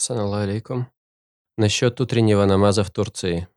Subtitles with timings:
[0.00, 0.90] Ассаламу алейкум.
[1.58, 3.48] Насчет утреннего намаза в Турции.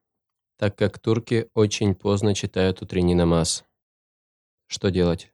[0.58, 3.64] Так как турки очень поздно читают утренний намаз.
[4.68, 5.32] Что делать?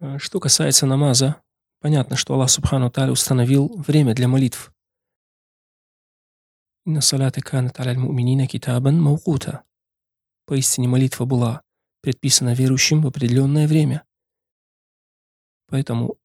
[0.00, 1.42] Э, Что касается намаза,
[1.80, 4.72] понятно, что Аллах Субхану Тааля установил время для молитв.
[6.86, 7.02] Инна
[7.98, 9.64] муминина китабан маукута.
[10.46, 11.60] Поистине молитва была
[12.00, 14.06] предписана верующим в определенное время.
[15.66, 16.16] Поэтому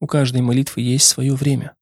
[0.00, 1.76] у каждой молитвы есть свое время.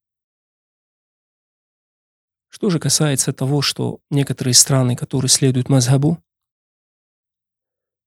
[2.53, 6.23] Что же касается того, что некоторые страны, которые следуют мазхабу,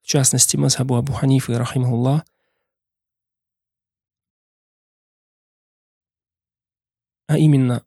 [0.03, 2.23] в частности мазхабу Абу Ханифы, рахимахуллах,
[7.25, 7.83] а именно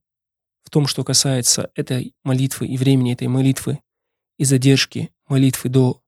[0.64, 3.80] в том, что касается этой молитвы и времени этой молитвы,
[4.36, 6.02] и задержки молитвы до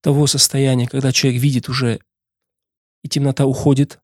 [0.00, 2.00] того состояния, когда человек видит уже,
[3.04, 4.00] и темнота уходит,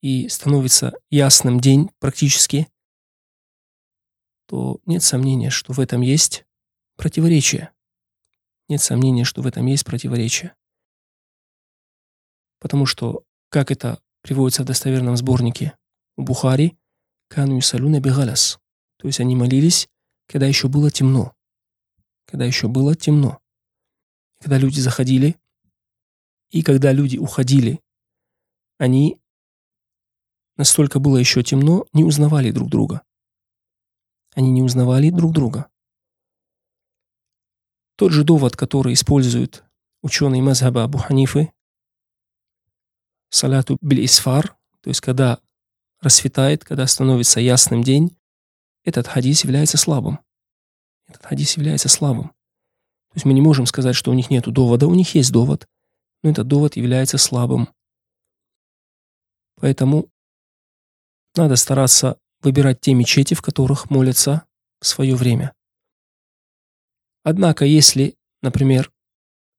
[0.00, 2.68] и становится ясным день практически,
[4.46, 6.44] то нет сомнения, что в этом есть
[6.96, 7.70] противоречие.
[8.68, 10.54] Нет сомнения, что в этом есть противоречие.
[12.58, 15.76] Потому что, как это приводится в достоверном сборнике
[16.16, 16.76] у Бухари,
[17.28, 18.58] «Кану юсалюна бегалас»,
[18.96, 19.88] то есть они молились,
[20.26, 21.34] когда еще было темно.
[22.26, 23.40] Когда еще было темно.
[24.40, 25.36] Когда люди заходили,
[26.50, 27.80] и когда люди уходили,
[28.78, 29.20] они
[30.56, 33.02] настолько было еще темно, не узнавали друг друга.
[34.34, 35.68] Они не узнавали друг друга.
[37.96, 39.64] Тот же довод, который используют
[40.02, 41.52] ученые Мазхаба Абу Ханифы,
[43.28, 45.40] салату биль исфар, то есть когда
[46.00, 48.16] рассветает, когда становится ясным день,
[48.84, 50.20] этот хадис является слабым.
[51.06, 52.28] Этот хадис является слабым.
[53.10, 55.68] То есть мы не можем сказать, что у них нет довода, у них есть довод,
[56.22, 57.68] но этот довод является слабым.
[59.56, 60.09] Поэтому
[61.36, 64.44] надо стараться выбирать те мечети, в которых молятся
[64.80, 65.52] в свое время.
[67.22, 68.90] Однако, если, например,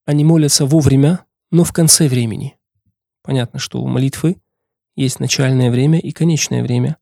[0.06, 2.58] они молятся вовремя, но в конце времени,
[3.22, 4.42] понятно, что у молитвы
[4.96, 6.98] есть начальное время и конечное время.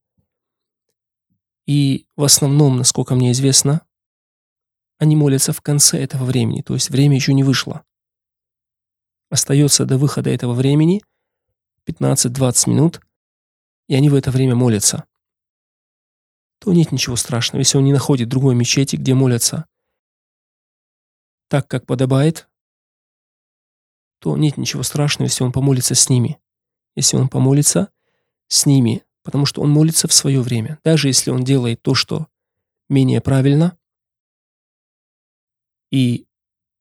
[1.65, 3.81] И в основном, насколько мне известно,
[4.97, 7.85] они молятся в конце этого времени, то есть время еще не вышло.
[9.29, 11.01] Остается до выхода этого времени
[11.85, 13.01] 15-20 минут,
[13.89, 15.05] и они в это время молятся.
[16.59, 19.65] То нет ничего страшного, если он не находит другой мечети, где молятся
[21.49, 22.47] так, как подобает,
[24.19, 26.39] то нет ничего страшного, если он помолится с ними.
[26.95, 27.91] Если он помолится
[28.47, 30.79] с ними, потому что он молится в свое время.
[30.83, 32.27] Даже если он делает то, что
[32.87, 33.77] менее правильно,
[35.91, 36.27] и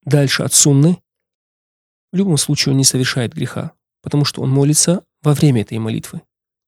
[0.03, 1.03] дальше от сунны,
[2.13, 6.23] в любом случае он не совершает греха, потому что он молится во время этой молитвы.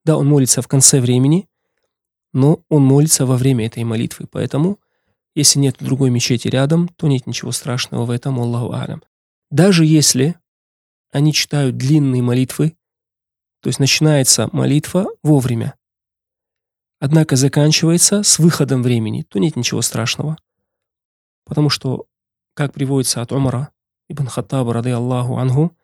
[0.04, 1.48] Да, он молится в конце времени,
[2.32, 4.78] но он молится во время этой молитвы, поэтому,
[5.34, 9.02] если нет другой мечети рядом, то нет ничего страшного в этом, Аллаху Алям.
[9.50, 10.36] Даже если
[11.12, 12.76] они читают длинные молитвы,
[13.60, 15.74] то есть начинается молитва вовремя,
[16.98, 20.36] однако заканчивается с выходом времени, то нет ничего страшного.
[21.44, 22.06] Потому что,
[22.54, 23.70] как приводится от Умара
[24.08, 25.76] ибн Хаттаба, рады Аллаху Ангу,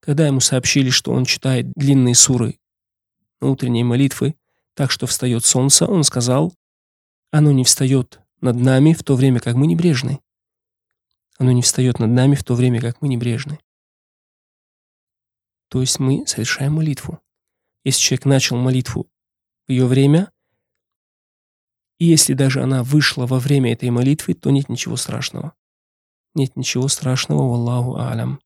[0.00, 2.58] когда ему сообщили, что он читает длинные суры
[3.48, 4.34] утренней молитвы,
[4.74, 6.54] так что встает солнце, он сказал,
[7.30, 10.20] оно не встает над нами в то время, как мы небрежны.
[11.38, 13.58] Оно не встает над нами в то время, как мы небрежны.
[15.68, 17.20] То есть мы совершаем молитву.
[17.84, 19.08] Если человек начал молитву
[19.66, 20.30] в ее время,
[21.98, 25.54] и если даже она вышла во время этой молитвы, то нет ничего страшного.
[26.34, 28.40] Нет ничего страшного, Аллаху Алям.